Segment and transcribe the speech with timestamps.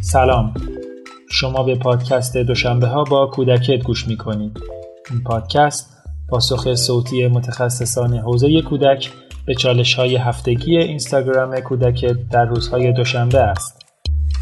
[0.00, 0.54] سلام.
[1.30, 4.58] شما به پادکست دوشنبه ها با کودکت گوش می کنید
[5.10, 5.94] این پادکست
[6.28, 9.10] پاسخ صوتی متخصصان حوزه کودک
[9.46, 13.86] به چالش های هفتگی اینستاگرام کودکت در روزهای دوشنبه است.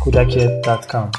[0.00, 1.16] کودکت.com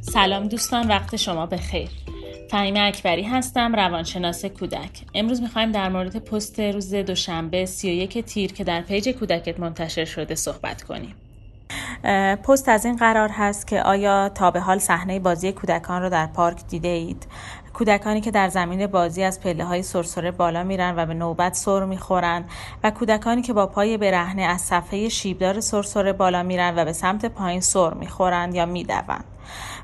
[0.00, 2.05] سلام دوستان وقت شما بخیر.
[2.50, 4.90] فهیمه اکبری هستم روانشناس کودک.
[5.14, 10.34] امروز می‌خوایم در مورد پست روز دوشنبه 31 تیر که در پیج کودکت منتشر شده
[10.34, 11.14] صحبت کنیم.
[12.44, 16.26] پست از این قرار هست که آیا تا به حال صحنه بازی کودکان رو در
[16.26, 17.26] پارک دیده اید؟
[17.72, 21.84] کودکانی که در زمین بازی از پله های سرسره بالا میرن و به نوبت سر
[21.84, 22.44] می‌خورن
[22.84, 27.26] و کودکانی که با پای برهنه از صفحه شیبدار سرسره بالا میرن و به سمت
[27.26, 29.24] پایین سر می‌خورند یا می‌دوند.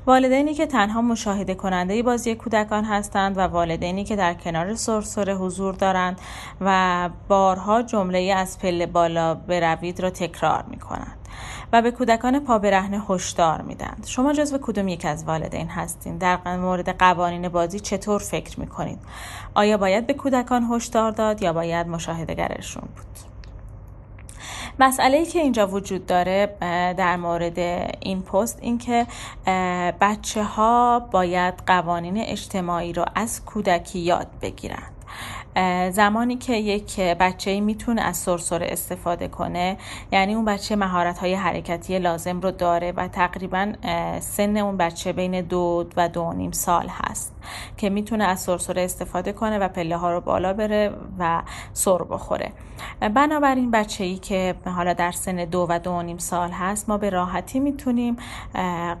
[0.05, 5.73] والدینی که تنها مشاهده کننده بازی کودکان هستند و والدینی که در کنار سرسره حضور
[5.73, 6.21] دارند
[6.61, 11.17] و بارها جمله از پله بالا بروید را تکرار می کنند.
[11.73, 16.57] و به کودکان پا برهنه هشدار میدند شما جزو کدوم یک از والدین هستین؟ در
[16.57, 18.99] مورد قوانین بازی چطور فکر می‌کنید؟
[19.55, 23.32] آیا باید به کودکان هشدار داد یا باید مشاهدهگرشون بود؟
[24.79, 26.55] مسئله که اینجا وجود داره
[26.97, 27.59] در مورد
[27.99, 29.07] این پست این که
[30.01, 34.92] بچه ها باید قوانین اجتماعی رو از کودکی یاد بگیرند
[35.91, 39.77] زمانی که یک بچه می‌تونه از سرسره استفاده کنه
[40.11, 43.73] یعنی اون بچه مهارت های حرکتی لازم رو داره و تقریبا
[44.19, 47.35] سن اون بچه بین دو و دو نیم سال هست
[47.77, 51.41] که می‌تونه از سرسره استفاده کنه و پله ها رو بالا بره و
[51.73, 52.51] سر بخوره.
[53.15, 57.09] بنابراین بچه ای که حالا در سن دو و دو نیم سال هست ما به
[57.09, 58.17] راحتی می‌تونیم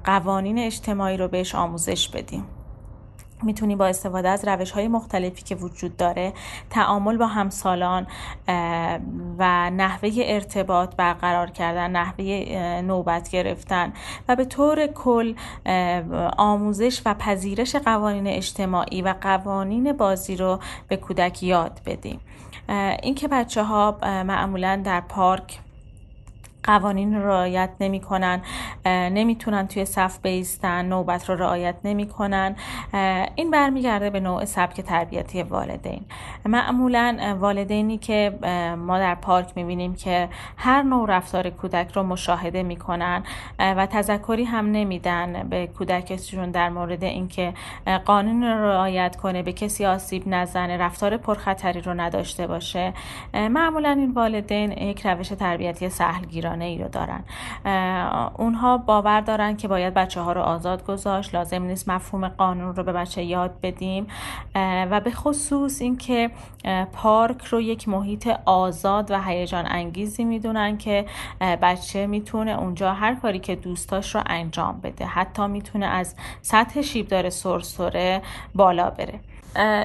[0.03, 2.45] قوانین اجتماعی رو بهش آموزش بدیم.
[3.43, 6.33] می‌تونی با استفاده از روش های مختلفی که وجود داره
[6.69, 8.07] تعامل با همسالان
[9.39, 12.25] و نحوه ارتباط برقرار کردن نحوه
[12.81, 13.93] نوبت گرفتن
[14.27, 15.33] و به طور کل
[16.37, 22.19] آموزش و پذیرش قوانین اجتماعی و قوانین بازی رو به کودک یاد بدیم.
[23.03, 25.59] اینکه بچه ها معمولا در پارک
[26.63, 28.41] قوانین رو رعایت نمی‌کنن
[28.85, 32.55] نمی‌تونن توی صف بیستن نوبت رو رعایت نمی‌کنن.
[33.35, 36.05] این برمیگرده به نوع سبک تربیتی والدین.
[36.45, 38.39] معمولا والدینی که
[38.77, 43.23] ما در پارک می‌بینیم که هر نوع رفتار کودک رو مشاهده می‌کنن
[43.59, 47.53] و تذکری هم نمیدن به کودکشون در مورد اینکه
[48.05, 52.93] قانون رو رعایت کنه به کسی آسیب نزنه رفتار پرخطری رو نداشته باشه.
[53.33, 57.23] معمولا این والدین یک روش تربیتی سهلگیرانه ای رو دارن.
[58.37, 61.35] اونها باور دارن که باید بچه ها رو آزاد گذاشت.
[61.35, 64.07] لازم نیست مفهوم قانون رو به بچه یاد بدیم.
[64.91, 66.31] و به خصوص اینکه
[66.93, 71.05] پارک رو یک محیط آزاد و هیجان انگیزی می‌دونن که
[71.41, 75.05] بچه می‌تونه اونجا هر کاری که دوستاش رو انجام بده.
[75.05, 78.21] حتی می‌تونه از سطح شیبدار سرسره
[78.55, 79.19] بالا بره.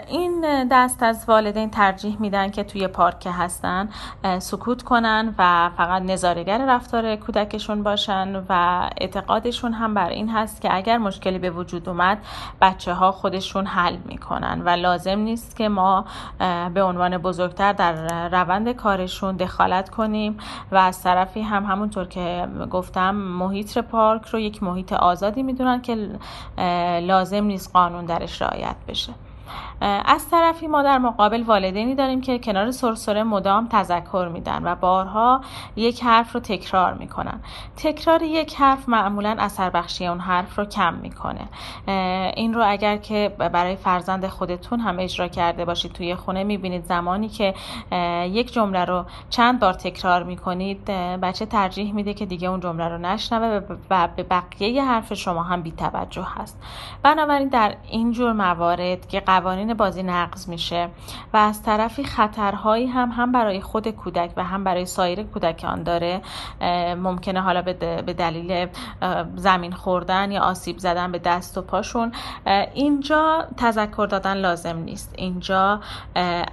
[0.08, 3.88] این دست از والدین ترجیح میدن که توی پارک هستن
[4.38, 8.52] سکوت کنن و فقط نظارگر رفتار کودکشون باشن و
[8.96, 12.18] اعتقادشون هم بر این هست که اگر مشکلی به وجود اومد
[12.60, 16.04] بچه ها خودشون حل می‌کنن و لازم نیست که ما
[16.74, 20.38] به عنوان بزرگتر در روند کارشون دخالت کنیم
[20.72, 26.18] و از طرفی هم همونطور که گفتم محیط پارک رو یک محیط آزادی می‌دونن که
[27.00, 29.12] لازم نیست قانون درش رعایت بشه.
[30.04, 35.40] از طرفی ما در مقابل والدینی داریم که کنار سرسره مدام تذکر میدن و بارها
[35.76, 37.40] یک حرف رو تکرار می‌کنن.
[37.76, 41.48] تکرار یک حرف معمولا اثر بخشی اون حرف رو کم می‌کنه.
[42.36, 47.28] این رو اگر که برای فرزند خودتون هم اجرا کرده باشید توی خونه می‌بینید زمانی
[47.28, 47.54] که
[48.30, 50.84] یک جمله رو چند بار تکرار می‌کنید
[51.22, 53.60] بچه ترجیح میده که دیگه اون جمله رو نشنوه
[53.90, 56.62] و به بقیه حرف شما هم بی توجه هست.
[57.02, 60.88] بنابراین در این جور موارد که قوانین بازی نقض میشه
[61.32, 66.20] و از طرفی خطرهایی هم هم برای خود کودک و هم برای سایر کودکان داره.
[66.96, 68.68] ممکنه حالا به دلیل
[69.36, 72.12] زمین خوردن یا آسیب زدن به دست و پاشون.
[72.74, 75.14] اینجا تذکر دادن لازم نیست.
[75.16, 75.80] اینجا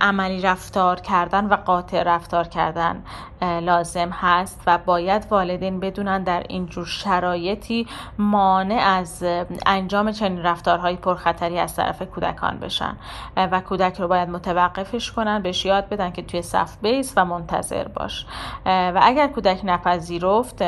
[0.02, 3.04] عملی رفتار کردن و قاطع رفتار کردن
[3.42, 9.26] لازم هست و باید والدین بدونن در اینجور شرایطی مانع از
[9.66, 12.98] انجام چنین رفتارهای پرخطری از طرف کودکان بشن
[13.38, 17.88] و کودک رو باید متوقفش کنن بهش یاد بدن که توی صف بیس و منتظر
[17.88, 18.26] باش.
[18.66, 20.64] و اگر کودک نپذیرفت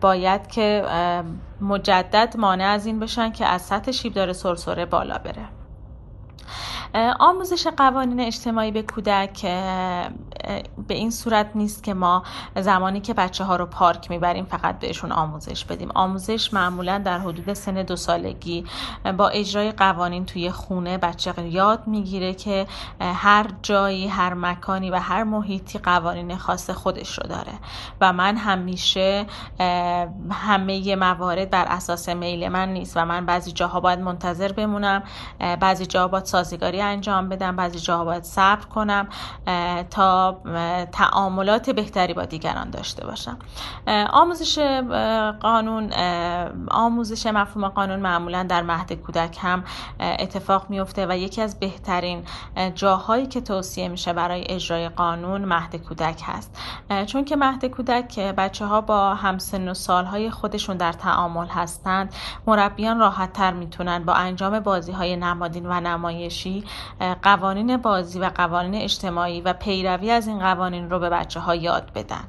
[0.00, 0.84] باید که
[1.60, 5.59] مجدد مانع از این بشن که از سطح شیبدار سرسره بالا بره.
[7.20, 9.42] آموزش قوانین اجتماعی به کودک
[10.88, 12.22] به این صورت نیست که ما
[12.56, 15.90] زمانی که بچه ها رو پارک می‌بریم فقط بهشون آموزش بدیم.
[15.94, 18.64] آموزش معمولا در حدود سن دو سالگی
[19.18, 22.66] با اجرای قوانین توی خونه بچه یاد می‌گیره که
[23.00, 27.52] هر جایی هر مکانی و هر محیطی قوانین خاص خودش رو داره.
[28.00, 29.26] و من همیشه
[30.30, 35.02] همه موارد بر اساس میل من نیست و من بعضی جاها باید منتظر بمونم
[35.60, 39.08] بعضی جاها باید سازگاری انجام بدم بعضی جاها باید صبر کنم
[39.90, 40.40] تا
[40.92, 43.38] تعاملات بهتری با دیگران داشته باشم.
[44.10, 44.58] آموزش
[45.40, 45.92] قانون
[46.70, 49.64] آموزش مفهوم قانون معمولا در مهد کودک هم
[50.00, 52.24] اتفاق میفته و یکی از بهترین
[52.74, 56.58] جاهایی که توصیه میشه برای اجرای قانون مهد کودک هست.
[57.06, 62.14] چون که مهد کودک بچه ها با همسن و سالهای خودشون در تعامل هستند
[62.46, 66.64] مربیان راحت تر می‌تونن با انجام بازی های نمادین و نمایشی
[67.22, 71.92] قوانین بازی و قوانین اجتماعی و پیروی از این قوانین رو به بچه ها یاد
[71.92, 72.24] بدن.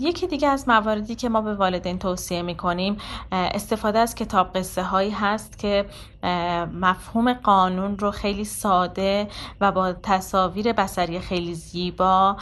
[0.00, 2.96] یکی دیگه از مواردی که ما به والدین توصیه می کنیم
[3.32, 5.86] استفاده از کتاب قصه هایی هست که
[6.72, 9.28] مفهوم قانون رو خیلی ساده
[9.60, 12.36] و با تصاویر بسری خیلی زیبا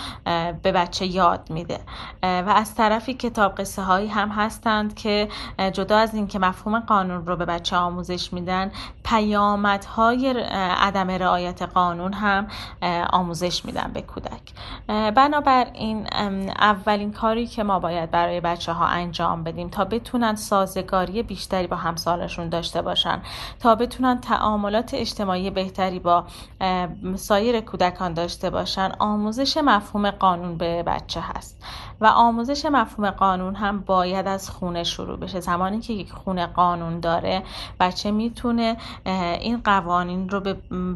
[0.63, 1.81] به بچه یاد میده.
[2.23, 5.29] و از طرفی کتاب قصه هایی هم هستند که
[5.73, 8.73] جدا از اینکه مفهوم قانون رو به بچه آموزش میدن
[9.05, 10.29] پیامدهای
[10.81, 12.47] عدم رعایت قانون هم
[13.13, 14.53] آموزش میدن به کودک.
[14.89, 16.07] بنابراین
[16.87, 21.77] اولین کاری که ما باید برای بچه ها انجام بدیم تا بتونن سازگاری بیشتری با
[21.77, 23.23] همسالشون داشته باشن
[23.61, 26.25] تا بتونن تعاملات اجتماعی بهتری با
[27.17, 31.65] سایر کودکان داشته باشن آموزش مفهوم قانون به بچه هست.
[32.05, 35.41] و آموزش مفهوم قانون هم باید از خونه شروع بشه.
[35.41, 37.43] زمانی که یک خونه قانون داره
[37.81, 38.77] بچه می‌تونه
[39.41, 40.41] این قوانین رو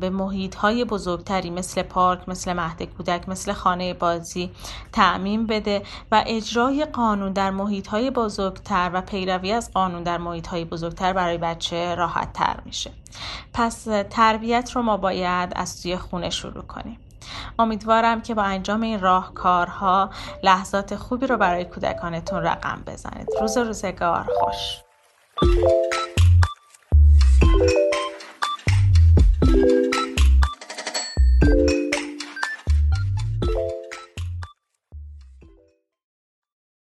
[0.01, 4.51] به محیط های بزرگتری مثل پارک مثل مهد کودک مثل خانه بازی
[4.93, 5.83] تعمین بده
[6.13, 11.13] و اجرای قانون در محیط های بزرگتر و پیروی از قانون در محیط های بزرگتر
[11.13, 12.91] برای بچه راحت تر میشه.
[13.55, 16.99] پس تربیت رو ما باید از توی خونه شروع کنیم.
[17.59, 20.11] امیدوارم که با انجام این راهکارها
[20.43, 23.29] لحظات خوبی رو برای کودکانتون رقم بزنید.
[23.41, 24.83] روز روزگار خوش.